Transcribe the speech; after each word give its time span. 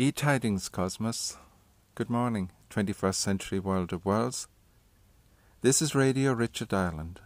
E 0.00 0.12
Tidings 0.12 0.68
Cosmos. 0.68 1.38
Good 1.96 2.08
morning, 2.08 2.52
21st 2.70 3.16
century 3.16 3.58
world 3.58 3.92
of 3.92 4.04
worlds. 4.04 4.46
This 5.60 5.82
is 5.82 5.92
Radio 5.92 6.34
Richard 6.34 6.72
Ireland, 6.72 7.18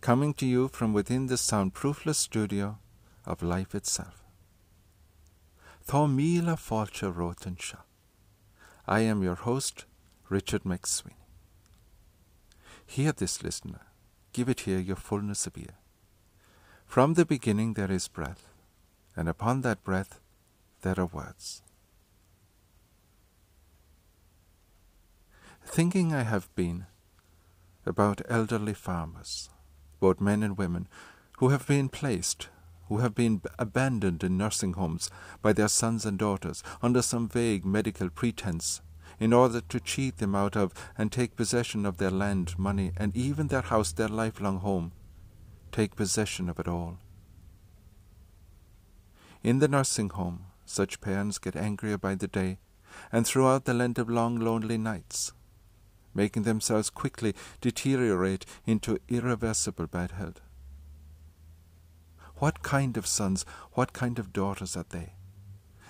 coming 0.00 0.34
to 0.34 0.44
you 0.44 0.66
from 0.66 0.92
within 0.92 1.28
the 1.28 1.36
soundproofless 1.36 2.16
studio 2.16 2.78
of 3.24 3.44
life 3.44 3.76
itself. 3.76 4.24
Tho 5.86 6.08
Mila 6.08 6.56
Falcha 6.56 7.14
Rotensha. 7.14 7.82
I 8.88 9.02
am 9.02 9.22
your 9.22 9.36
host, 9.36 9.84
Richard 10.28 10.64
McSweeney. 10.64 11.28
Hear 12.84 13.12
this, 13.12 13.44
listener. 13.44 13.82
Give 14.32 14.48
it 14.48 14.62
here 14.62 14.80
your 14.80 14.96
fullness 14.96 15.46
of 15.46 15.56
ear. 15.56 15.76
From 16.86 17.14
the 17.14 17.24
beginning 17.24 17.74
there 17.74 17.92
is 17.92 18.08
breath, 18.08 18.48
and 19.14 19.28
upon 19.28 19.60
that 19.60 19.84
breath 19.84 20.18
there 20.82 20.98
are 20.98 21.06
words. 21.06 21.62
Thinking 25.66 26.14
I 26.14 26.22
have 26.22 26.54
been 26.54 26.86
about 27.84 28.22
elderly 28.28 28.74
farmers, 28.74 29.50
both 29.98 30.20
men 30.20 30.42
and 30.42 30.56
women, 30.56 30.88
who 31.38 31.48
have 31.48 31.66
been 31.66 31.88
placed, 31.88 32.48
who 32.88 32.98
have 32.98 33.14
been 33.14 33.42
abandoned 33.58 34.22
in 34.22 34.38
nursing 34.38 34.74
homes 34.74 35.10
by 35.42 35.52
their 35.52 35.68
sons 35.68 36.06
and 36.06 36.18
daughters 36.18 36.62
under 36.80 37.02
some 37.02 37.28
vague 37.28 37.64
medical 37.64 38.08
pretense 38.08 38.82
in 39.18 39.32
order 39.32 39.60
to 39.60 39.80
cheat 39.80 40.18
them 40.18 40.34
out 40.34 40.56
of 40.56 40.72
and 40.96 41.10
take 41.10 41.36
possession 41.36 41.84
of 41.86 41.96
their 41.96 42.10
land, 42.10 42.58
money, 42.58 42.92
and 42.96 43.16
even 43.16 43.48
their 43.48 43.62
house, 43.62 43.92
their 43.92 44.08
lifelong 44.08 44.58
home. 44.60 44.92
Take 45.72 45.96
possession 45.96 46.48
of 46.48 46.58
it 46.60 46.68
all. 46.68 46.98
In 49.42 49.58
the 49.58 49.68
nursing 49.68 50.10
home, 50.10 50.46
such 50.64 51.00
parents 51.00 51.38
get 51.38 51.56
angrier 51.56 51.98
by 51.98 52.14
the 52.14 52.28
day, 52.28 52.58
and 53.10 53.26
throughout 53.26 53.64
the 53.64 53.74
length 53.74 53.98
of 53.98 54.08
long, 54.08 54.38
lonely 54.38 54.78
nights, 54.78 55.32
making 56.14 56.44
themselves 56.44 56.90
quickly 56.90 57.34
deteriorate 57.60 58.46
into 58.66 58.98
irreversible 59.08 59.86
bad 59.86 60.12
health. 60.12 60.40
What 62.36 62.62
kind 62.62 62.96
of 62.96 63.06
sons, 63.06 63.44
what 63.72 63.92
kind 63.92 64.18
of 64.18 64.32
daughters 64.32 64.76
are 64.76 64.86
they? 64.88 65.14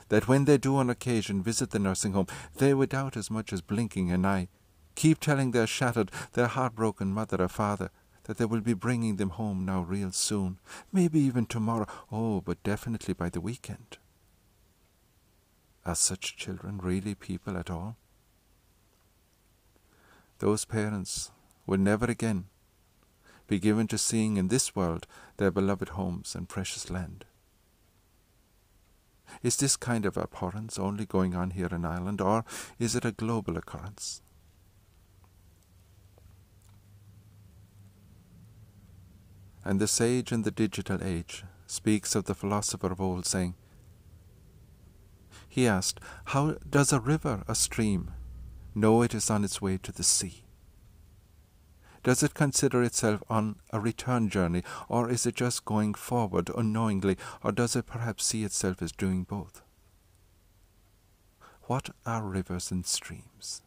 That 0.09 0.29
when 0.29 0.45
they 0.45 0.59
do 0.59 0.77
on 0.77 0.91
occasion 0.91 1.43
visit 1.43 1.71
the 1.71 1.79
nursing 1.79 2.13
home, 2.13 2.27
they 2.57 2.75
without 2.75 3.17
as 3.17 3.31
much 3.31 3.53
as 3.53 3.63
blinking 3.63 4.11
an 4.11 4.27
eye 4.27 4.49
keep 4.95 5.21
telling 5.21 5.51
their 5.51 5.67
shattered, 5.67 6.11
their 6.33 6.47
heartbroken 6.47 7.09
mother 7.09 7.41
or 7.41 7.49
father 7.49 7.91
that 8.25 8.39
they 8.39 8.45
will 8.45 8.61
be 8.61 8.75
bringing 8.75 9.17
them 9.17 9.31
home 9.31 9.65
now 9.65 9.83
real 9.83 10.11
soon, 10.11 10.59
maybe 10.91 11.21
even 11.21 11.45
tomorrow, 11.45 11.87
oh, 12.11 12.41
but 12.41 12.63
definitely 12.63 13.13
by 13.13 13.29
the 13.29 13.41
weekend. 13.41 13.99
Are 15.85 15.95
such 15.95 16.37
children 16.37 16.79
really 16.79 17.15
people 17.15 17.59
at 17.59 17.71
all? 17.71 17.99
Those 20.39 20.65
parents 20.65 21.31
will 21.67 21.79
never 21.79 22.07
again 22.07 22.47
be 23.47 23.59
given 23.59 23.87
to 23.89 23.99
seeing 23.99 24.37
in 24.37 24.49
this 24.49 24.75
world 24.75 25.07
their 25.37 25.51
beloved 25.51 25.91
homes 25.91 26.35
and 26.35 26.49
precious 26.49 26.91
land. 26.91 27.25
Is 29.43 29.57
this 29.57 29.77
kind 29.77 30.07
of 30.07 30.17
abhorrence 30.17 30.79
only 30.79 31.07
going 31.07 31.35
on 31.35 31.51
here 31.51 31.69
in 31.71 31.85
Ireland, 31.85 32.21
or 32.21 32.45
is 32.79 32.95
it 32.95 33.05
a 33.05 33.13
global 33.13 33.57
occurrence? 33.57 34.23
And 39.65 39.81
the 39.81 39.89
sage 39.89 40.31
in 40.31 40.43
the 40.43 40.51
digital 40.51 41.03
age 41.03 41.45
speaks 41.67 42.15
of 42.15 42.25
the 42.25 42.35
philosopher 42.35 42.93
of 42.93 43.01
old, 43.01 43.27
saying, 43.27 43.55
He 45.49 45.67
asked, 45.67 46.01
How 46.27 46.57
does 46.69 46.93
a 46.93 47.01
river, 47.01 47.45
a 47.49 47.55
stream, 47.55 48.13
know 48.75 49.03
it 49.03 49.15
is 49.15 49.31
on 49.31 49.45
its 49.45 49.61
way 49.61 49.79
to 49.79 49.93
the 49.93 50.03
sea? 50.03 50.45
Does 52.03 52.23
it 52.23 52.35
consider 52.35 52.83
itself 52.83 53.23
on 53.31 53.57
a 53.71 53.81
return 53.81 54.29
journey, 54.29 54.63
or 54.89 55.09
is 55.09 55.25
it 55.25 55.37
just 55.37 55.65
going 55.65 55.95
forward 55.95 56.51
unknowingly, 56.55 57.17
or 57.43 57.51
does 57.51 57.75
it 57.75 57.87
perhaps 57.87 58.27
see 58.27 58.45
itself 58.45 58.83
as 58.83 58.93
doing 58.93 59.25
both? 59.25 59.63
What 61.63 61.91
are 62.05 62.23
rivers 62.23 62.71
and 62.71 62.85
streams? 62.85 63.63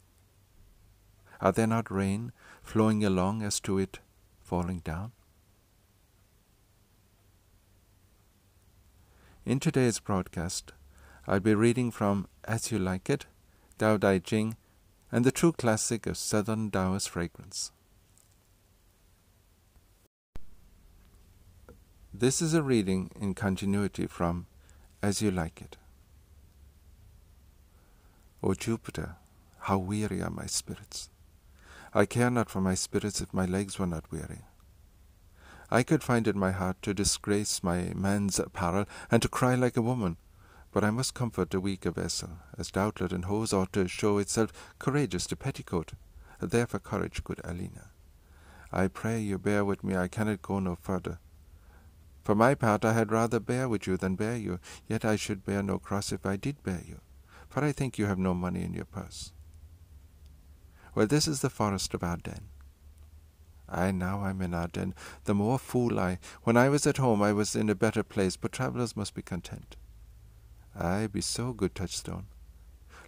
Are 1.41 1.51
there 1.51 1.65
not 1.65 1.89
rain 1.89 2.31
flowing 2.61 3.03
along 3.03 3.41
as 3.41 3.59
to 3.61 3.79
it 3.79 3.99
falling 4.43 4.79
down? 4.79 5.13
In 9.45 9.59
today's 9.59 9.99
broadcast, 9.99 10.73
I'll 11.25 11.39
be 11.39 11.55
reading 11.55 11.89
from 11.89 12.27
As 12.43 12.71
You 12.71 12.77
Like 12.77 13.09
It, 13.09 13.25
Tao 13.79 13.97
Te 13.97 14.19
Ching, 14.19 14.57
and 15.11 15.25
the 15.25 15.31
true 15.31 15.51
classic 15.51 16.05
of 16.05 16.17
Southern 16.17 16.69
Taoist 16.69 17.09
fragrance. 17.09 17.71
This 22.13 22.41
is 22.41 22.53
a 22.53 22.63
reading 22.63 23.11
in 23.19 23.33
continuity 23.33 24.07
from 24.07 24.47
As 25.01 25.21
You 25.21 25.31
Like 25.31 25.61
It. 25.61 25.77
O 28.41 28.53
Jupiter, 28.53 29.15
how 29.61 29.77
weary 29.77 30.21
are 30.21 30.29
my 30.29 30.45
spirits! 30.45 31.09
I 31.93 32.05
care 32.05 32.29
not 32.29 32.49
for 32.49 32.61
my 32.61 32.75
spirits 32.75 33.21
if 33.21 33.33
my 33.33 33.45
legs 33.45 33.79
were 33.79 33.87
not 33.87 34.11
weary. 34.11 34.41
I 35.69 35.83
could 35.83 36.03
find 36.03 36.27
in 36.27 36.39
my 36.39 36.51
heart 36.51 36.81
to 36.83 36.93
disgrace 36.93 37.63
my 37.63 37.91
man's 37.93 38.39
apparel 38.39 38.85
and 39.11 39.21
to 39.21 39.27
cry 39.27 39.55
like 39.55 39.77
a 39.77 39.81
woman, 39.81 40.17
but 40.77 40.83
I 40.83 40.91
must 40.91 41.15
comfort 41.15 41.49
the 41.49 41.59
weaker 41.59 41.89
vessel, 41.89 42.37
as 42.55 42.69
doublet 42.69 43.11
and 43.11 43.25
hose 43.25 43.51
ought 43.51 43.73
to 43.73 43.87
show 43.87 44.19
itself 44.19 44.53
courageous 44.77 45.25
to 45.25 45.35
petticoat. 45.35 45.93
Therefore 46.39 46.79
courage, 46.79 47.23
good 47.23 47.41
Aliena. 47.43 47.89
I 48.71 48.87
pray 48.87 49.19
you 49.19 49.39
bear 49.39 49.65
with 49.65 49.83
me, 49.83 49.95
I 49.95 50.07
cannot 50.07 50.43
go 50.43 50.59
no 50.59 50.75
further. 50.75 51.17
For 52.23 52.35
my 52.35 52.53
part, 52.53 52.85
I 52.85 52.93
had 52.93 53.11
rather 53.11 53.39
bear 53.39 53.67
with 53.67 53.87
you 53.87 53.97
than 53.97 54.17
bear 54.17 54.37
you, 54.37 54.59
yet 54.87 55.03
I 55.03 55.15
should 55.15 55.43
bear 55.43 55.63
no 55.63 55.79
cross 55.79 56.11
if 56.11 56.27
I 56.27 56.35
did 56.35 56.61
bear 56.61 56.83
you, 56.85 57.01
for 57.49 57.63
I 57.63 57.71
think 57.71 57.97
you 57.97 58.05
have 58.05 58.19
no 58.19 58.35
money 58.35 58.63
in 58.63 58.75
your 58.75 58.85
purse. 58.85 59.31
Well, 60.93 61.07
this 61.07 61.27
is 61.27 61.41
the 61.41 61.49
forest 61.49 61.95
of 61.95 62.03
Arden. 62.03 62.49
I 63.67 63.89
now 63.89 64.21
I'm 64.21 64.43
in 64.43 64.53
Arden, 64.53 64.93
the 65.23 65.33
more 65.33 65.57
fool 65.57 65.99
I. 65.99 66.19
When 66.43 66.55
I 66.55 66.69
was 66.69 66.85
at 66.85 66.97
home, 66.97 67.23
I 67.23 67.33
was 67.33 67.55
in 67.55 67.67
a 67.67 67.73
better 67.73 68.03
place, 68.03 68.37
but 68.37 68.51
travellers 68.51 68.95
must 68.95 69.15
be 69.15 69.23
content. 69.23 69.75
I 70.79 71.07
be 71.07 71.21
so 71.21 71.53
good, 71.53 71.73
Touchstone. 71.73 72.27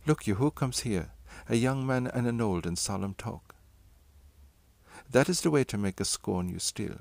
Look 0.07 0.25
you, 0.25 0.35
who 0.35 0.49
comes 0.49 0.79
here? 0.79 1.11
A 1.47 1.55
young 1.55 1.85
man 1.85 2.07
and 2.07 2.25
an 2.25 2.41
old 2.41 2.65
in 2.65 2.75
solemn 2.75 3.13
talk. 3.13 3.55
That 5.11 5.29
is 5.29 5.41
the 5.41 5.51
way 5.51 5.63
to 5.65 5.77
make 5.77 5.99
a 5.99 6.05
scorn 6.05 6.49
you 6.49 6.59
still. 6.59 6.99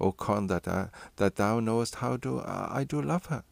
O 0.00 0.10
Con, 0.10 0.48
that, 0.48 0.66
I, 0.66 0.88
that 1.16 1.36
thou 1.36 1.60
knowest 1.60 1.96
how 1.96 2.16
do 2.16 2.40
I, 2.40 2.80
I 2.80 2.84
do 2.84 3.00
love 3.00 3.26
her. 3.26 3.44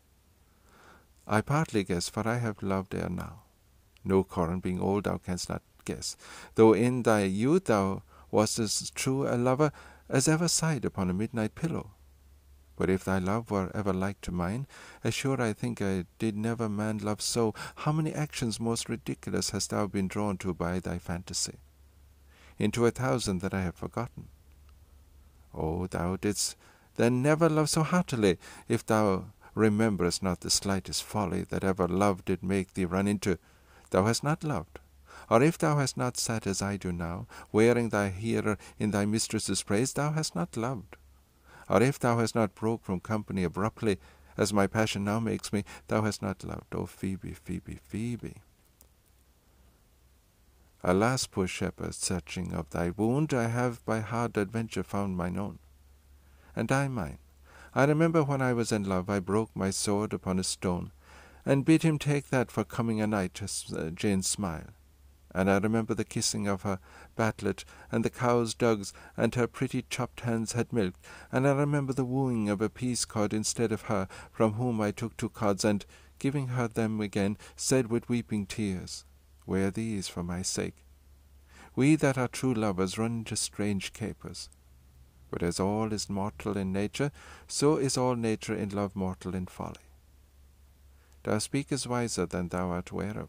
I 1.27 1.41
partly 1.41 1.85
guess, 1.85 2.09
for 2.09 2.27
I 2.27 2.39
have 2.39 2.63
loved 2.63 2.95
ere 2.95 3.09
now. 3.09 3.43
No, 4.05 4.25
Corin, 4.25 4.59
being 4.59 4.81
old, 4.81 5.05
thou 5.05 5.19
canst 5.19 5.49
not 5.49 5.63
guess, 5.85 6.17
though 6.57 6.73
in 6.73 7.05
thy 7.05 7.23
youth 7.23 7.67
thou 7.67 8.03
wast 8.33 8.59
as 8.59 8.91
true 8.91 9.29
a 9.29 9.37
lover 9.37 9.71
as 10.09 10.27
ever 10.27 10.49
sighed 10.49 10.85
upon 10.85 11.09
a 11.09 11.15
midnight 11.15 11.55
pillow. 11.55 11.93
But 12.77 12.91
if 12.91 13.05
thy 13.05 13.19
love 13.19 13.51
were 13.51 13.71
ever 13.75 13.93
like 13.93 14.21
to 14.23 14.33
mine, 14.33 14.67
as 15.05 15.15
sure 15.15 15.41
I 15.41 15.53
think 15.53 15.83
I 15.83 16.07
did 16.19 16.37
never 16.37 16.69
man 16.69 16.99
love 16.99 17.21
so, 17.21 17.55
how 17.77 17.93
many 17.93 18.13
actions 18.13 18.59
most 18.59 18.89
ridiculous 18.89 19.51
hast 19.51 19.71
thou 19.71 19.87
been 19.87 20.09
drawn 20.09 20.39
to 20.39 20.55
by 20.55 20.81
thy 20.81 20.99
fantasy? 20.99 21.59
Into 22.59 22.87
a 22.87 22.91
thousand 22.91 23.41
that 23.41 23.55
I 23.55 23.63
have 23.63 23.75
forgotten. 23.75 24.29
Oh, 25.55 25.87
thou 25.87 26.17
didst 26.17 26.57
then 26.97 27.23
never 27.23 27.49
love 27.49 27.71
so 27.71 27.83
heartily, 27.83 28.39
if 28.69 28.85
thou 28.85 29.27
rememberest 29.55 30.23
not 30.23 30.41
the 30.41 30.51
slightest 30.51 31.03
folly 31.03 31.43
that 31.45 31.65
ever 31.65 31.89
love 31.89 32.25
did 32.25 32.43
make 32.43 32.75
thee 32.75 32.85
run 32.85 33.07
into, 33.07 33.39
thou 33.91 34.05
hast 34.05 34.23
not 34.23 34.45
loved. 34.45 34.79
Or 35.31 35.43
if 35.43 35.57
thou 35.57 35.79
hast 35.79 35.97
not 35.97 36.17
sat 36.17 36.47
as 36.47 36.61
I 36.61 36.77
do 36.77 36.93
now, 36.93 37.27
wearing 37.51 37.89
thy 37.89 38.11
hearer 38.11 38.59
in 38.79 38.91
thy 38.91 39.07
mistress's 39.07 39.63
praise, 39.63 39.93
thou 39.93 40.13
hast 40.13 40.35
not 40.35 40.57
loved. 40.57 40.97
Or 41.69 41.83
if 41.83 41.99
thou 41.99 42.19
hast 42.19 42.35
not 42.35 42.55
broke 42.55 42.85
from 42.85 43.01
company 43.01 43.45
abruptly, 43.45 43.99
as 44.37 44.53
my 44.53 44.67
passion 44.67 45.05
now 45.05 45.21
makes 45.21 45.53
me, 45.53 45.65
thou 45.89 46.03
hast 46.03 46.23
not 46.23 46.45
loved. 46.45 46.75
O 46.75 46.87
Phoebe, 46.87 47.33
Phoebe, 47.33 47.79
Phoebe. 47.87 48.37
Alas, 50.85 51.27
poor 51.27 51.47
shepherd, 51.47 51.95
searching 51.95 52.53
of 52.53 52.71
thy 52.71 52.91
wound, 52.91 53.33
I 53.33 53.49
have 53.49 53.85
by 53.85 54.01
hard 54.01 54.37
adventure 54.37 54.83
found 54.83 55.17
mine 55.17 55.39
own. 55.39 55.59
And 56.57 56.73
I 56.73 56.89
mine. 56.89 57.19
I 57.75 57.85
remember 57.85 58.23
when 58.23 58.43
I 58.43 58.53
was 58.53 58.73
in 58.73 58.85
love, 58.85 59.09
I 59.09 59.21
broke 59.21 59.55
my 59.55 59.71
sword 59.71 60.13
upon 60.13 60.39
a 60.39 60.45
stone, 60.45 60.93
and 61.47 61.65
bid 61.65 61.83
him 61.83 61.99
take 61.99 62.29
that 62.31 62.51
for 62.51 62.65
coming 62.65 63.01
a 63.01 63.07
night 63.07 63.35
to 63.35 63.47
uh, 63.77 63.91
Jane's 63.91 64.27
smile. 64.27 64.71
And 65.35 65.51
I 65.51 65.59
remember 65.59 65.95
the 65.95 66.05
kissing 66.05 66.47
of 66.47 66.63
her 66.63 66.79
batlet, 67.17 67.65
and 67.91 68.05
the 68.05 68.11
cow's 68.11 68.55
dugs, 68.55 68.93
and 69.17 69.35
her 69.35 69.47
pretty 69.47 69.85
chopped 69.89 70.21
hands 70.21 70.53
had 70.53 70.73
milked, 70.73 71.01
and 71.31 71.49
I 71.49 71.53
remember 71.53 71.93
the 71.93 72.05
wooing 72.05 72.51
of 72.51 72.61
a 72.61 72.69
peace 72.69 73.05
cod 73.05 73.33
instead 73.33 73.73
of 73.73 73.83
her, 73.83 74.09
from 74.31 74.55
whom 74.55 74.81
I 74.81 74.91
took 74.91 75.17
two 75.17 75.31
cods, 75.31 75.65
and 75.65 75.87
giving 76.19 76.49
her 76.49 76.69
them 76.69 77.01
again, 77.01 77.39
said 77.57 77.89
with 77.89 78.09
weeping 78.09 78.47
tears, 78.47 79.05
Wear 79.47 79.71
these 79.71 80.07
for 80.07 80.23
my 80.23 80.43
sake. 80.43 80.85
We 81.75 81.97
that 81.97 82.19
are 82.19 82.29
true 82.29 82.53
lovers 82.53 82.99
run 82.99 83.19
into 83.19 83.37
strange 83.37 83.93
capers. 83.93 84.51
But 85.31 85.43
as 85.43 85.59
all 85.59 85.93
is 85.93 86.11
mortal 86.11 86.59
in 86.59 86.73
nature, 86.73 87.11
so 87.49 87.77
is 87.79 87.97
all 87.97 88.15
nature 88.15 88.55
in 88.55 88.69
love 88.69 88.95
mortal 88.95 89.35
in 89.35 89.47
folly. 89.47 89.89
Thou 91.23 91.39
speakest 91.39 91.87
wiser 91.87 92.27
than 92.27 92.49
thou 92.49 92.69
art 92.69 92.91
aware 92.91 93.19
of. 93.19 93.29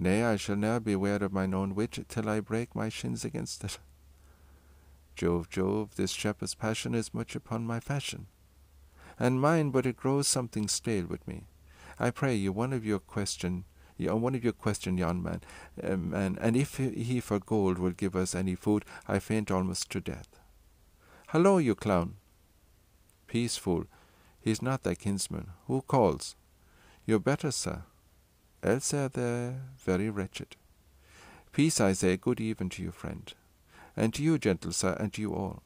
Nay, 0.00 0.22
I 0.22 0.36
shall 0.36 0.54
ne'er 0.54 0.78
beware 0.78 1.24
of 1.24 1.32
mine 1.32 1.52
own 1.52 1.74
wit 1.74 2.06
till 2.08 2.28
I 2.28 2.38
break 2.38 2.76
my 2.76 2.88
shins 2.88 3.24
against 3.24 3.64
it. 3.64 3.80
Jove, 5.16 5.50
Jove, 5.50 5.96
this 5.96 6.12
shepherd's 6.12 6.54
passion 6.54 6.94
is 6.94 7.12
much 7.12 7.34
upon 7.34 7.66
my 7.66 7.80
fashion, 7.80 8.28
and 9.18 9.40
mine, 9.40 9.70
but 9.70 9.84
it 9.84 9.96
grows 9.96 10.28
something 10.28 10.68
stale 10.68 11.06
with 11.06 11.26
me. 11.26 11.48
I 11.98 12.12
pray 12.12 12.36
you, 12.36 12.52
one 12.52 12.72
of 12.72 12.86
your 12.86 13.00
question, 13.00 13.64
one 13.98 14.36
of 14.36 14.44
your 14.44 14.52
question, 14.52 14.96
yon 14.96 15.20
man, 15.20 15.40
um, 15.82 16.14
and, 16.14 16.38
and 16.38 16.56
if 16.56 16.76
he 16.76 17.18
for 17.18 17.40
gold 17.40 17.80
will 17.80 17.90
give 17.90 18.14
us 18.14 18.36
any 18.36 18.54
food, 18.54 18.84
I 19.08 19.18
faint 19.18 19.50
almost 19.50 19.90
to 19.90 20.00
death. 20.00 20.38
Hallo, 21.30 21.58
you 21.58 21.74
clown! 21.74 22.14
Peace, 23.26 23.56
fool, 23.56 23.86
he's 24.40 24.62
not 24.62 24.84
thy 24.84 24.94
kinsman. 24.94 25.48
Who 25.66 25.82
calls? 25.82 26.36
You're 27.04 27.18
better, 27.18 27.50
sir, 27.50 27.82
else 28.62 28.94
are 28.94 29.08
they 29.08 29.54
very 29.78 30.10
wretched. 30.10 30.56
Peace, 31.52 31.80
I 31.80 31.92
say, 31.92 32.16
good 32.16 32.40
even 32.40 32.68
to 32.70 32.82
you, 32.82 32.90
friend 32.90 33.32
and 33.98 34.14
to 34.14 34.22
you, 34.22 34.38
gentle 34.38 34.72
sir, 34.72 34.96
and 34.98 35.12
to 35.12 35.20
you 35.20 35.34
all. 35.34 35.62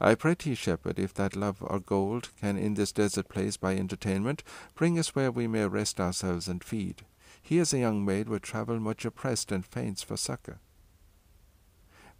I 0.00 0.14
pray 0.14 0.34
thee, 0.34 0.54
shepherd, 0.54 0.98
if 0.98 1.14
that 1.14 1.36
love 1.36 1.58
or 1.60 1.80
gold 1.80 2.30
can 2.40 2.56
in 2.58 2.74
this 2.74 2.92
desert 2.92 3.28
place 3.28 3.56
by 3.56 3.76
entertainment 3.76 4.42
bring 4.74 4.98
us 4.98 5.14
where 5.14 5.30
we 5.30 5.46
may 5.46 5.66
rest 5.66 6.00
ourselves 6.00 6.48
and 6.48 6.62
feed. 6.62 7.04
Here's 7.40 7.72
a 7.72 7.78
young 7.78 8.04
maid 8.04 8.28
would 8.28 8.42
travel 8.42 8.78
much 8.78 9.04
oppressed 9.04 9.50
and 9.52 9.64
faints 9.64 10.02
for 10.02 10.16
succor. 10.16 10.58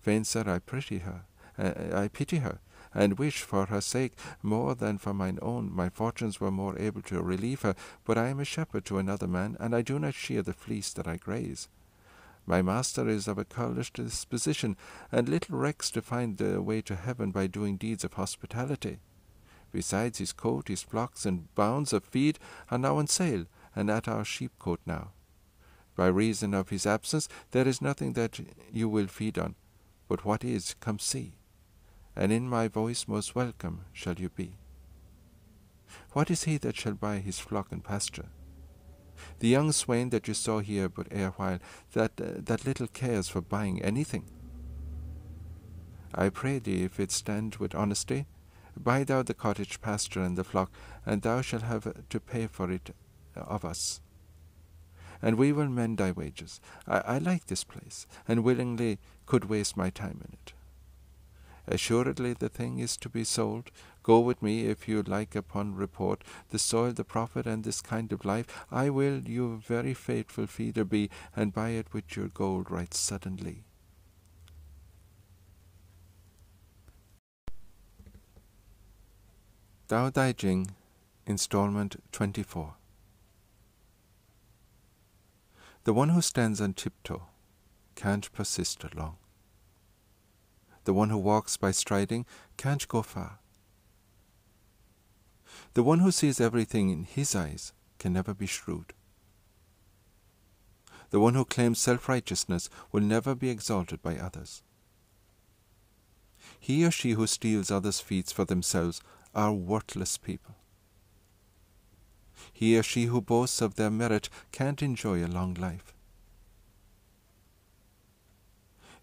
Fain, 0.00 0.24
sir, 0.24 0.44
I 0.46 0.60
pity 0.60 0.98
her, 0.98 1.22
uh, 1.58 1.72
I 1.92 2.08
pity 2.08 2.38
her, 2.38 2.60
and 2.94 3.18
wish 3.18 3.42
for 3.42 3.66
her 3.66 3.80
sake 3.80 4.12
more 4.42 4.74
than 4.74 4.98
for 4.98 5.14
mine 5.14 5.38
own 5.42 5.70
my 5.74 5.88
fortunes 5.88 6.40
were 6.40 6.50
more 6.50 6.78
able 6.78 7.02
to 7.02 7.22
relieve 7.22 7.62
her. 7.62 7.74
But 8.04 8.18
I 8.18 8.28
am 8.28 8.40
a 8.40 8.44
shepherd 8.44 8.84
to 8.86 8.98
another 8.98 9.26
man, 9.26 9.56
and 9.60 9.74
I 9.74 9.82
do 9.82 9.98
not 9.98 10.14
shear 10.14 10.42
the 10.42 10.52
fleece 10.52 10.92
that 10.94 11.08
I 11.08 11.16
graze. 11.16 11.68
My 12.46 12.62
master 12.62 13.06
is 13.08 13.28
of 13.28 13.36
a 13.36 13.44
churlish 13.44 13.92
disposition, 13.92 14.76
and 15.12 15.28
little 15.28 15.58
recks 15.58 15.90
to 15.90 16.00
find 16.00 16.38
the 16.38 16.62
way 16.62 16.80
to 16.80 16.96
heaven 16.96 17.30
by 17.30 17.46
doing 17.46 17.76
deeds 17.76 18.04
of 18.04 18.14
hospitality. 18.14 19.00
Besides, 19.70 20.18
his 20.18 20.32
coat, 20.32 20.68
his 20.68 20.82
flocks, 20.82 21.26
and 21.26 21.54
bounds 21.54 21.92
of 21.92 22.04
feed 22.04 22.38
are 22.70 22.78
now 22.78 22.96
on 22.96 23.06
sale, 23.06 23.44
and 23.76 23.90
at 23.90 24.08
our 24.08 24.24
sheepcote 24.24 24.80
now. 24.86 25.10
By 25.94 26.06
reason 26.06 26.54
of 26.54 26.70
his 26.70 26.86
absence, 26.86 27.28
there 27.50 27.68
is 27.68 27.82
nothing 27.82 28.14
that 28.14 28.40
you 28.72 28.88
will 28.88 29.08
feed 29.08 29.38
on, 29.38 29.56
but 30.08 30.24
what 30.24 30.42
is, 30.42 30.74
come 30.80 30.98
see, 30.98 31.34
and 32.18 32.32
in 32.32 32.48
my 32.48 32.66
voice 32.66 33.06
most 33.06 33.36
welcome 33.36 33.84
shall 33.92 34.14
you 34.14 34.28
be. 34.28 34.58
What 36.12 36.30
is 36.30 36.44
he 36.44 36.58
that 36.58 36.76
shall 36.76 36.94
buy 36.94 37.18
his 37.18 37.38
flock 37.38 37.70
and 37.70 37.82
pasture? 37.82 38.26
The 39.38 39.48
young 39.48 39.70
swain 39.70 40.10
that 40.10 40.26
you 40.26 40.34
saw 40.34 40.58
here 40.58 40.88
but 40.88 41.06
erewhile, 41.12 41.60
that, 41.92 42.12
uh, 42.20 42.32
that 42.38 42.66
little 42.66 42.88
cares 42.88 43.28
for 43.28 43.40
buying 43.40 43.80
anything. 43.80 44.24
I 46.12 46.28
pray 46.28 46.58
thee, 46.58 46.82
if 46.82 46.98
it 46.98 47.12
stand 47.12 47.56
with 47.56 47.74
honesty, 47.74 48.26
buy 48.76 49.04
thou 49.04 49.22
the 49.22 49.34
cottage 49.34 49.80
pasture 49.80 50.22
and 50.22 50.36
the 50.36 50.44
flock, 50.44 50.72
and 51.06 51.22
thou 51.22 51.40
shalt 51.40 51.62
have 51.62 52.08
to 52.08 52.20
pay 52.20 52.48
for 52.48 52.70
it 52.70 52.94
of 53.36 53.64
us. 53.64 54.00
And 55.22 55.36
we 55.36 55.52
will 55.52 55.68
mend 55.68 55.98
thy 55.98 56.10
wages. 56.10 56.60
I, 56.86 56.98
I 56.98 57.18
like 57.18 57.46
this 57.46 57.64
place, 57.64 58.06
and 58.26 58.44
willingly 58.44 58.98
could 59.26 59.44
waste 59.44 59.76
my 59.76 59.90
time 59.90 60.20
in 60.24 60.32
it. 60.32 60.52
Assuredly 61.70 62.32
the 62.32 62.48
thing 62.48 62.78
is 62.78 62.96
to 62.96 63.10
be 63.10 63.24
sold. 63.24 63.70
Go 64.02 64.20
with 64.20 64.40
me, 64.40 64.66
if 64.66 64.88
you 64.88 65.02
like, 65.02 65.36
upon 65.36 65.74
report, 65.74 66.24
the 66.48 66.58
soil, 66.58 66.92
the 66.92 67.04
profit, 67.04 67.46
and 67.46 67.62
this 67.62 67.82
kind 67.82 68.10
of 68.10 68.24
life. 68.24 68.64
I 68.70 68.88
will 68.88 69.20
your 69.28 69.56
very 69.56 69.92
faithful 69.92 70.46
feeder 70.46 70.84
be, 70.84 71.10
and 71.36 71.52
buy 71.52 71.70
it 71.70 71.92
with 71.92 72.16
your 72.16 72.28
gold 72.28 72.70
right 72.70 72.94
suddenly. 72.94 73.64
Tao 79.88 80.08
Te 80.08 80.32
Ching, 80.32 80.70
Installment 81.26 82.02
24 82.12 82.74
The 85.84 85.92
one 85.92 86.10
who 86.10 86.22
stands 86.22 86.62
on 86.62 86.72
tiptoe 86.72 87.26
can't 87.94 88.32
persist 88.32 88.84
long. 88.94 89.16
The 90.88 90.94
one 90.94 91.10
who 91.10 91.18
walks 91.18 91.58
by 91.58 91.72
striding 91.72 92.24
can't 92.56 92.88
go 92.88 93.02
far. 93.02 93.40
The 95.74 95.82
one 95.82 95.98
who 95.98 96.10
sees 96.10 96.40
everything 96.40 96.88
in 96.88 97.04
his 97.04 97.36
eyes 97.36 97.74
can 97.98 98.14
never 98.14 98.32
be 98.32 98.46
shrewd. 98.46 98.94
The 101.10 101.20
one 101.20 101.34
who 101.34 101.44
claims 101.44 101.78
self 101.78 102.08
righteousness 102.08 102.70
will 102.90 103.02
never 103.02 103.34
be 103.34 103.50
exalted 103.50 104.00
by 104.00 104.16
others. 104.16 104.62
He 106.58 106.86
or 106.86 106.90
she 106.90 107.10
who 107.10 107.26
steals 107.26 107.70
others' 107.70 108.00
feats 108.00 108.32
for 108.32 108.46
themselves 108.46 109.02
are 109.34 109.52
worthless 109.52 110.16
people. 110.16 110.54
He 112.50 112.78
or 112.78 112.82
she 112.82 113.04
who 113.04 113.20
boasts 113.20 113.60
of 113.60 113.74
their 113.74 113.90
merit 113.90 114.30
can't 114.52 114.82
enjoy 114.82 115.22
a 115.22 115.28
long 115.28 115.52
life. 115.52 115.92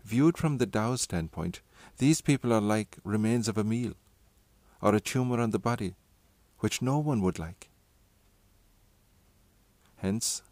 Viewed 0.05 0.37
from 0.37 0.59
the 0.59 0.67
Tao 0.67 0.95
standpoint, 0.97 1.61
these 1.97 2.21
people 2.21 2.53
are 2.53 2.61
like 2.61 2.97
remains 3.03 3.47
of 3.47 3.57
a 3.57 3.63
meal 3.63 3.93
or 4.79 4.93
a 4.93 4.99
tumor 4.99 5.41
on 5.41 5.49
the 5.49 5.57
body, 5.57 5.95
which 6.59 6.79
no 6.79 6.99
one 6.99 7.21
would 7.21 7.39
like. 7.39 7.69
Hence, 9.95 10.43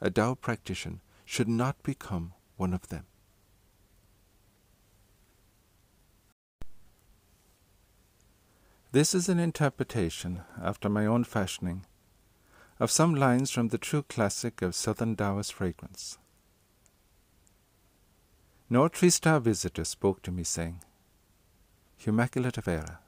a 0.00 0.12
Tao 0.12 0.34
practitioner 0.36 1.00
should 1.24 1.48
not 1.48 1.82
become 1.82 2.34
one 2.56 2.72
of 2.72 2.86
them. 2.86 3.06
This 8.92 9.12
is 9.12 9.28
an 9.28 9.40
interpretation, 9.40 10.42
after 10.62 10.88
my 10.88 11.04
own 11.04 11.24
fashioning, 11.24 11.84
of 12.78 12.92
some 12.92 13.16
lines 13.16 13.50
from 13.50 13.68
the 13.68 13.78
true 13.78 14.04
classic 14.04 14.62
of 14.62 14.76
Southern 14.76 15.16
Taoist 15.16 15.52
fragrance. 15.52 16.18
No 18.72 18.86
three-star 18.86 19.40
visitor 19.40 19.84
spoke 19.84 20.22
to 20.22 20.30
me, 20.30 20.44
saying, 20.44 20.80
Immaculate 22.04 22.56
of 22.56 22.68
Error, 22.68 23.00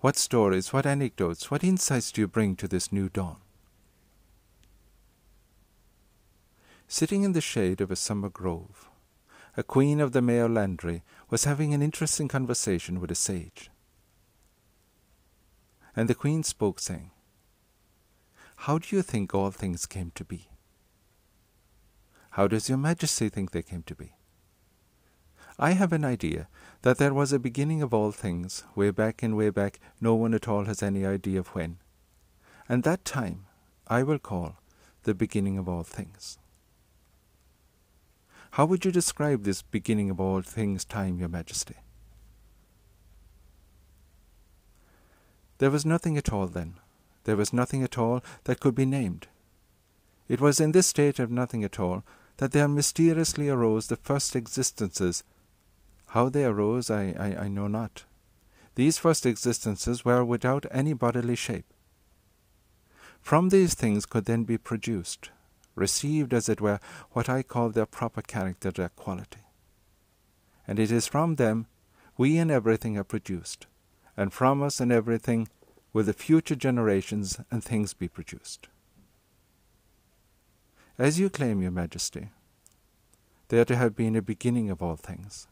what 0.00 0.16
stories, 0.16 0.72
what 0.72 0.86
anecdotes, 0.86 1.50
what 1.50 1.62
insights 1.62 2.10
do 2.10 2.22
you 2.22 2.26
bring 2.26 2.56
to 2.56 2.66
this 2.66 2.90
new 2.90 3.10
dawn? 3.10 3.36
Sitting 6.88 7.24
in 7.24 7.32
the 7.32 7.42
shade 7.42 7.82
of 7.82 7.90
a 7.90 7.96
summer 7.96 8.30
grove, 8.30 8.88
a 9.54 9.62
queen 9.62 10.00
of 10.00 10.12
the 10.12 10.22
Meo 10.22 10.48
Landry 10.48 11.02
was 11.28 11.44
having 11.44 11.74
an 11.74 11.82
interesting 11.82 12.26
conversation 12.26 12.98
with 12.98 13.10
a 13.10 13.14
sage. 13.14 13.70
And 15.94 16.08
the 16.08 16.14
queen 16.14 16.42
spoke, 16.42 16.80
saying, 16.80 17.10
How 18.56 18.78
do 18.78 18.96
you 18.96 19.02
think 19.02 19.34
all 19.34 19.50
things 19.50 19.84
came 19.84 20.10
to 20.14 20.24
be? 20.24 20.48
How 22.30 22.48
does 22.48 22.70
your 22.70 22.78
majesty 22.78 23.28
think 23.28 23.50
they 23.50 23.62
came 23.62 23.82
to 23.82 23.94
be? 23.94 24.15
I 25.58 25.72
have 25.72 25.92
an 25.92 26.04
idea 26.04 26.48
that 26.82 26.98
there 26.98 27.14
was 27.14 27.32
a 27.32 27.38
beginning 27.38 27.80
of 27.80 27.94
all 27.94 28.12
things, 28.12 28.64
way 28.74 28.90
back 28.90 29.22
and 29.22 29.36
way 29.36 29.50
back, 29.50 29.80
no 30.00 30.14
one 30.14 30.34
at 30.34 30.46
all 30.46 30.66
has 30.66 30.82
any 30.82 31.06
idea 31.06 31.40
of 31.40 31.48
when. 31.48 31.78
And 32.68 32.82
that 32.82 33.04
time 33.04 33.46
I 33.88 34.02
will 34.02 34.18
call 34.18 34.56
the 35.04 35.14
beginning 35.14 35.56
of 35.56 35.68
all 35.68 35.82
things. 35.82 36.38
How 38.52 38.66
would 38.66 38.84
you 38.84 38.92
describe 38.92 39.44
this 39.44 39.62
beginning 39.62 40.10
of 40.10 40.20
all 40.20 40.42
things 40.42 40.84
time, 40.84 41.18
Your 41.18 41.28
Majesty? 41.28 41.76
There 45.58 45.70
was 45.70 45.86
nothing 45.86 46.18
at 46.18 46.32
all 46.32 46.46
then. 46.46 46.74
There 47.24 47.36
was 47.36 47.52
nothing 47.52 47.82
at 47.82 47.96
all 47.96 48.22
that 48.44 48.60
could 48.60 48.74
be 48.74 48.86
named. 48.86 49.26
It 50.28 50.40
was 50.40 50.60
in 50.60 50.72
this 50.72 50.86
state 50.86 51.18
of 51.18 51.30
nothing 51.30 51.64
at 51.64 51.80
all 51.80 52.04
that 52.36 52.52
there 52.52 52.68
mysteriously 52.68 53.48
arose 53.48 53.86
the 53.86 53.96
first 53.96 54.36
existences 54.36 55.24
how 56.08 56.28
they 56.28 56.44
arose, 56.44 56.90
I, 56.90 57.14
I, 57.18 57.44
I 57.44 57.48
know 57.48 57.66
not. 57.66 58.04
These 58.74 58.98
first 58.98 59.26
existences 59.26 60.04
were 60.04 60.24
without 60.24 60.66
any 60.70 60.92
bodily 60.92 61.34
shape. 61.34 61.66
From 63.20 63.48
these 63.48 63.74
things 63.74 64.06
could 64.06 64.26
then 64.26 64.44
be 64.44 64.58
produced, 64.58 65.30
received, 65.74 66.32
as 66.32 66.48
it 66.48 66.60
were, 66.60 66.78
what 67.12 67.28
I 67.28 67.42
call 67.42 67.70
their 67.70 67.86
proper 67.86 68.22
character, 68.22 68.70
their 68.70 68.90
quality. 68.90 69.40
And 70.66 70.78
it 70.78 70.92
is 70.92 71.06
from 71.06 71.36
them 71.36 71.66
we 72.16 72.38
and 72.38 72.50
everything 72.50 72.96
are 72.96 73.04
produced, 73.04 73.66
and 74.16 74.32
from 74.32 74.62
us 74.62 74.80
and 74.80 74.92
everything 74.92 75.48
will 75.92 76.04
the 76.04 76.12
future 76.12 76.54
generations 76.54 77.40
and 77.50 77.62
things 77.64 77.94
be 77.94 78.08
produced. 78.08 78.68
As 80.98 81.20
you 81.20 81.28
claim, 81.28 81.60
Your 81.60 81.70
Majesty, 81.70 82.30
there 83.48 83.64
to 83.64 83.76
have 83.76 83.94
been 83.94 84.16
a 84.16 84.22
beginning 84.22 84.70
of 84.70 84.82
all 84.82 84.96
things. 84.96 85.46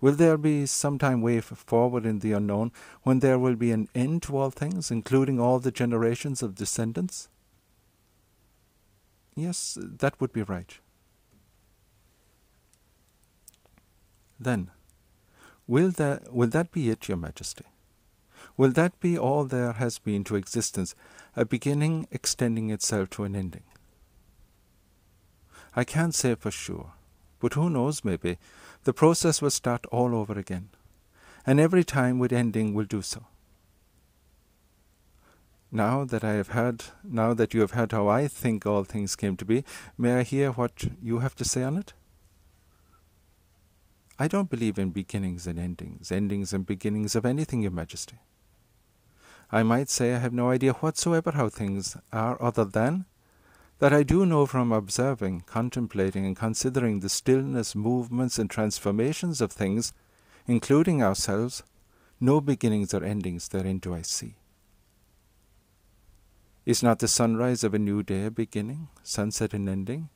Will 0.00 0.14
there 0.14 0.38
be 0.38 0.64
some 0.66 0.98
time 0.98 1.22
way 1.22 1.40
forward 1.40 2.06
in 2.06 2.20
the 2.20 2.32
unknown 2.32 2.70
when 3.02 3.18
there 3.18 3.38
will 3.38 3.56
be 3.56 3.72
an 3.72 3.88
end 3.94 4.22
to 4.24 4.36
all 4.36 4.50
things, 4.50 4.90
including 4.90 5.40
all 5.40 5.58
the 5.58 5.72
generations 5.72 6.42
of 6.42 6.54
descendants? 6.54 7.28
Yes, 9.34 9.76
that 9.80 10.20
would 10.20 10.32
be 10.32 10.42
right. 10.42 10.78
Then, 14.38 14.70
will 15.66 15.90
that, 15.90 16.32
will 16.32 16.48
that 16.48 16.70
be 16.70 16.90
it, 16.90 17.08
Your 17.08 17.16
Majesty? 17.16 17.64
Will 18.56 18.70
that 18.72 18.98
be 19.00 19.18
all 19.18 19.44
there 19.44 19.72
has 19.72 19.98
been 19.98 20.22
to 20.24 20.36
existence, 20.36 20.94
a 21.34 21.44
beginning 21.44 22.06
extending 22.10 22.70
itself 22.70 23.10
to 23.10 23.24
an 23.24 23.34
ending? 23.34 23.64
I 25.74 25.84
can't 25.84 26.14
say 26.14 26.34
for 26.34 26.50
sure, 26.50 26.92
but 27.40 27.54
who 27.54 27.70
knows, 27.70 28.04
maybe, 28.04 28.38
the 28.84 28.92
process 28.92 29.40
will 29.42 29.50
start 29.50 29.86
all 29.86 30.14
over 30.14 30.38
again, 30.38 30.70
and 31.46 31.60
every 31.60 31.84
time 31.84 32.18
with 32.18 32.32
ending 32.32 32.74
will 32.74 32.84
do 32.84 33.02
so. 33.02 33.26
Now 35.70 36.04
that 36.04 36.24
I 36.24 36.32
have 36.32 36.48
heard, 36.48 36.84
now 37.04 37.34
that 37.34 37.52
you 37.52 37.60
have 37.60 37.72
heard 37.72 37.92
how 37.92 38.08
I 38.08 38.26
think 38.26 38.64
all 38.64 38.84
things 38.84 39.16
came 39.16 39.36
to 39.36 39.44
be, 39.44 39.64
may 39.98 40.14
I 40.14 40.22
hear 40.22 40.50
what 40.52 40.84
you 41.02 41.18
have 41.18 41.34
to 41.36 41.44
say 41.44 41.62
on 41.62 41.76
it? 41.76 41.92
I 44.18 44.28
don't 44.28 44.50
believe 44.50 44.78
in 44.78 44.90
beginnings 44.90 45.46
and 45.46 45.58
endings, 45.58 46.10
endings 46.10 46.52
and 46.52 46.66
beginnings 46.66 47.14
of 47.14 47.24
anything, 47.24 47.62
Your 47.62 47.70
Majesty. 47.70 48.18
I 49.52 49.62
might 49.62 49.88
say 49.88 50.14
I 50.14 50.18
have 50.18 50.32
no 50.32 50.50
idea 50.50 50.72
whatsoever 50.72 51.30
how 51.32 51.48
things 51.48 51.96
are 52.12 52.40
other 52.42 52.64
than 52.64 53.04
that 53.78 53.92
I 53.92 54.02
do 54.02 54.26
know 54.26 54.44
from 54.44 54.72
observing, 54.72 55.42
contemplating, 55.46 56.26
and 56.26 56.36
considering 56.36 57.00
the 57.00 57.08
stillness, 57.08 57.74
movements, 57.74 58.38
and 58.38 58.50
transformations 58.50 59.40
of 59.40 59.52
things, 59.52 59.92
including 60.46 61.02
ourselves, 61.02 61.62
no 62.20 62.40
beginnings 62.40 62.92
or 62.92 63.04
endings 63.04 63.48
therein 63.48 63.78
do 63.78 63.94
I 63.94 64.02
see. 64.02 64.34
Is 66.66 66.82
not 66.82 66.98
the 66.98 67.08
sunrise 67.08 67.62
of 67.62 67.72
a 67.72 67.78
new 67.78 68.02
day 68.02 68.26
a 68.26 68.30
beginning, 68.30 68.88
sunset 69.02 69.54
an 69.54 69.68
ending, 69.68 70.10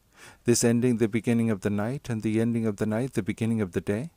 this 0.44 0.64
ending 0.64 0.98
the 0.98 1.08
beginning 1.08 1.50
of 1.50 1.60
the 1.60 1.70
night, 1.70 2.10
and 2.10 2.22
the 2.22 2.40
ending 2.40 2.66
of 2.66 2.76
the 2.76 2.86
night 2.86 3.14
the 3.14 3.22
beginning 3.22 3.60
of 3.60 3.72
the 3.72 3.80
day? 3.80 4.10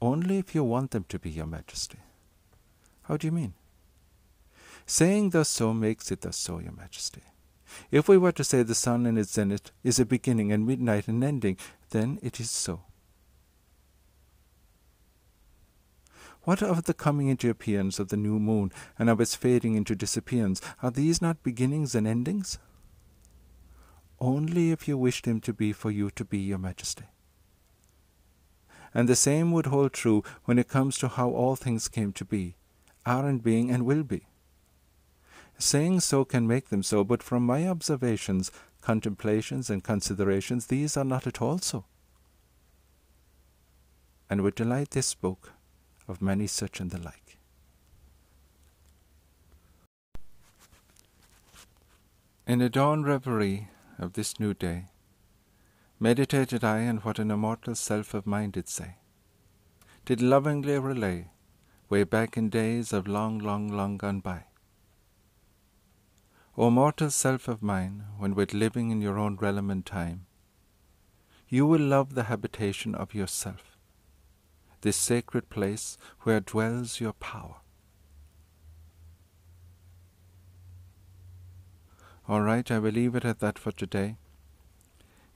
Only 0.00 0.38
if 0.38 0.54
you 0.54 0.64
want 0.64 0.90
them 0.90 1.04
to 1.10 1.18
be, 1.18 1.30
Your 1.30 1.46
Majesty. 1.46 1.98
How 3.02 3.16
do 3.16 3.26
you 3.26 3.32
mean? 3.32 3.54
Saying 4.86 5.30
thus 5.30 5.48
so 5.48 5.72
makes 5.72 6.10
it 6.10 6.22
thus 6.22 6.36
so, 6.36 6.58
Your 6.58 6.72
Majesty. 6.72 7.22
If 7.90 8.08
we 8.08 8.18
were 8.18 8.32
to 8.32 8.44
say 8.44 8.62
the 8.62 8.74
sun 8.74 9.06
in 9.06 9.16
its 9.16 9.32
zenith 9.32 9.70
is 9.82 9.98
a 9.98 10.04
beginning 10.04 10.52
and 10.52 10.66
midnight 10.66 11.08
an 11.08 11.22
ending, 11.22 11.56
then 11.90 12.18
it 12.22 12.40
is 12.40 12.50
so. 12.50 12.82
What 16.44 16.60
of 16.60 16.84
the 16.84 16.94
coming 16.94 17.28
into 17.28 17.50
appearance 17.50 18.00
of 18.00 18.08
the 18.08 18.16
new 18.16 18.40
moon 18.40 18.72
and 18.98 19.08
of 19.08 19.20
its 19.20 19.36
fading 19.36 19.76
into 19.76 19.94
disappearance? 19.94 20.60
Are 20.82 20.90
these 20.90 21.22
not 21.22 21.44
beginnings 21.44 21.94
and 21.94 22.06
endings? 22.06 22.58
Only 24.18 24.72
if 24.72 24.88
you 24.88 24.98
wish 24.98 25.22
them 25.22 25.40
to 25.40 25.52
be 25.52 25.72
for 25.72 25.90
you 25.90 26.10
to 26.10 26.24
be, 26.24 26.38
Your 26.38 26.58
Majesty. 26.58 27.04
And 28.92 29.08
the 29.08 29.16
same 29.16 29.52
would 29.52 29.66
hold 29.66 29.92
true 29.92 30.22
when 30.44 30.58
it 30.58 30.68
comes 30.68 30.98
to 30.98 31.08
how 31.08 31.30
all 31.30 31.56
things 31.56 31.88
came 31.88 32.12
to 32.14 32.24
be, 32.24 32.56
are 33.06 33.26
and 33.26 33.42
being, 33.42 33.70
and 33.70 33.86
will 33.86 34.02
be. 34.02 34.26
Saying 35.62 36.00
so 36.00 36.24
can 36.24 36.48
make 36.48 36.70
them 36.70 36.82
so, 36.82 37.04
but 37.04 37.22
from 37.22 37.46
my 37.46 37.68
observations, 37.68 38.50
contemplations, 38.80 39.70
and 39.70 39.84
considerations, 39.84 40.66
these 40.66 40.96
are 40.96 41.04
not 41.04 41.24
at 41.24 41.40
all 41.40 41.58
so. 41.58 41.84
And 44.28 44.40
with 44.40 44.56
delight 44.56 44.90
they 44.90 45.02
spoke 45.02 45.52
of 46.08 46.20
many 46.20 46.48
such 46.48 46.80
and 46.80 46.90
the 46.90 46.98
like. 46.98 47.38
In 52.44 52.60
a 52.60 52.68
dawn 52.68 53.04
reverie 53.04 53.68
of 54.00 54.14
this 54.14 54.40
new 54.40 54.54
day, 54.54 54.86
meditated 56.00 56.64
I 56.64 56.88
on 56.88 56.96
what 56.98 57.20
an 57.20 57.30
immortal 57.30 57.76
self 57.76 58.14
of 58.14 58.26
mine 58.26 58.50
did 58.50 58.68
say, 58.68 58.96
did 60.06 60.20
lovingly 60.20 60.76
relay, 60.80 61.28
way 61.88 62.02
back 62.02 62.36
in 62.36 62.48
days 62.48 62.92
of 62.92 63.06
long, 63.06 63.38
long, 63.38 63.68
long 63.68 63.96
gone 63.96 64.18
by. 64.18 64.46
O 66.56 66.70
mortal 66.70 67.10
self 67.10 67.48
of 67.48 67.62
mine, 67.62 68.04
when 68.18 68.34
with 68.34 68.52
living 68.52 68.90
in 68.90 69.00
your 69.00 69.16
own 69.16 69.36
realm 69.36 69.70
and 69.70 69.86
time, 69.86 70.26
you 71.48 71.66
will 71.66 71.80
love 71.80 72.14
the 72.14 72.24
habitation 72.24 72.94
of 72.94 73.14
yourself, 73.14 73.78
this 74.82 74.96
sacred 74.96 75.48
place 75.48 75.96
where 76.20 76.40
dwells 76.40 77.00
your 77.00 77.14
power. 77.14 77.56
All 82.28 82.42
right, 82.42 82.70
I 82.70 82.78
will 82.78 82.92
leave 82.92 83.14
it 83.14 83.24
at 83.24 83.40
that 83.40 83.58
for 83.58 83.72
today. 83.72 84.16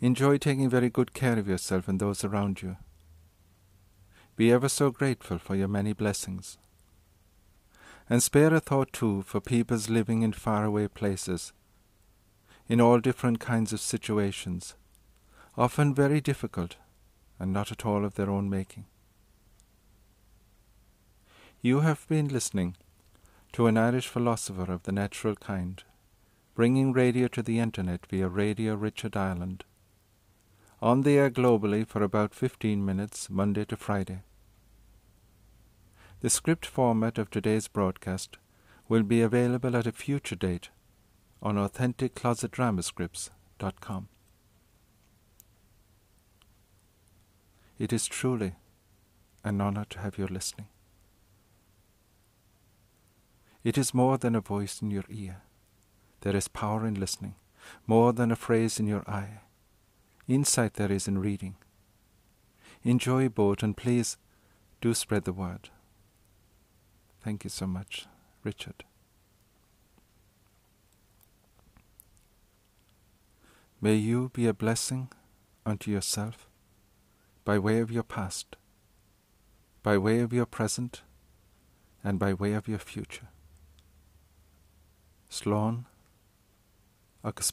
Enjoy 0.01 0.37
taking 0.37 0.69
very 0.69 0.91
good 0.91 1.15
care 1.15 1.39
of 1.39 1.49
yourself 1.49 1.89
and 1.89 1.99
those 1.99 2.25
around 2.25 2.61
you. 2.61 2.77
Be 4.37 4.53
ever 4.53 4.69
so 4.69 4.91
grateful 4.91 5.39
for 5.39 5.57
your 5.57 5.69
many 5.69 5.95
blessings 5.95 6.59
and 8.09 8.23
spare 8.23 8.55
a 8.55 8.61
thought 8.61 8.93
too 8.93 9.23
for 9.23 9.41
peoples 9.41 9.91
living 9.91 10.23
in 10.23 10.33
faraway 10.33 10.87
places, 10.87 11.53
in 12.69 12.81
all 12.81 13.01
different 13.01 13.41
kinds 13.41 13.73
of 13.73 13.81
situations, 13.81 14.75
often 15.57 15.95
very 15.95 16.21
difficult 16.21 16.77
and 17.39 17.53
not 17.53 17.73
at 17.73 17.85
all 17.85 18.05
of 18.05 18.15
their 18.15 18.31
own 18.31 18.49
making. 18.49 18.85
You 21.63 21.81
have 21.81 22.07
been 22.09 22.29
listening 22.29 22.77
to 23.53 23.67
an 23.67 23.77
Irish 23.77 24.07
philosopher 24.07 24.71
of 24.71 24.85
the 24.85 24.93
natural 24.93 25.35
kind, 25.35 25.83
bringing 26.55 26.93
radio 26.93 27.29
to 27.29 27.43
the 27.43 27.59
internet 27.59 28.07
via 28.07 28.29
Radio 28.29 28.75
Richard 28.75 29.17
Ireland, 29.17 29.65
on 30.81 31.03
the 31.03 31.17
air 31.17 31.31
globally 31.31 31.87
for 31.87 32.03
about 32.03 32.35
15 32.35 32.85
minutes, 32.85 33.31
Monday 33.31 33.65
to 33.65 33.77
Friday. 33.77 34.23
The 36.27 36.31
script 36.31 36.67
format 36.67 37.19
of 37.19 37.31
today's 37.31 37.69
broadcast 37.69 38.39
will 38.89 39.05
be 39.05 39.23
available 39.23 39.77
at 39.77 39.87
a 39.87 39.93
future 39.93 40.35
date 40.35 40.71
on 41.41 41.55
AuthenticClosetDramascripts.com. 41.55 44.09
It 47.79 47.93
is 47.93 48.09
truly 48.09 48.57
an 49.45 49.61
honor 49.61 49.87
to 49.91 50.01
have 50.01 50.19
you 50.19 50.27
listening. 50.27 50.67
It 53.63 53.79
is 53.79 53.95
more 53.95 54.19
than 54.19 54.35
a 54.35 54.41
voice 54.41 54.83
in 54.83 54.91
your 54.91 55.05
ear. 55.09 55.43
There 56.23 56.35
is 56.35 56.49
power 56.49 56.85
in 56.85 56.99
listening, 56.99 57.37
more 57.87 58.13
than 58.13 58.33
a 58.33 58.37
phrase 58.37 58.81
in 58.81 58.89
your 58.89 59.09
eye. 59.09 59.43
Insight 60.27 60.75
there 60.75 60.91
is 60.91 61.07
in 61.07 61.19
reading. 61.19 61.55
Enjoy 62.83 63.29
both 63.29 63.63
and 63.63 63.77
please 63.77 64.17
do 64.81 64.93
spread 64.93 65.23
the 65.23 65.33
word. 65.33 65.71
Thank 67.27 67.43
you 67.43 67.51
so 67.51 67.67
much, 67.67 68.07
Richard. 68.45 68.85
May 73.81 73.97
you 73.97 74.31
be 74.33 74.47
a 74.47 74.55
blessing 74.55 75.09
unto 75.65 75.91
yourself 75.91 76.49
by 77.45 77.59
way 77.59 77.81
of 77.81 77.91
your 77.91 78.05
past, 78.05 78.55
by 79.83 79.99
way 79.99 80.21
of 80.21 80.33
your 80.33 80.47
present, 80.47 81.03
and 82.05 82.21
by 82.21 82.33
way 82.33 82.53
of 82.53 82.69
your 82.69 82.79
future. 82.79 83.27
Slán 85.29 85.87
agus. 87.25 87.51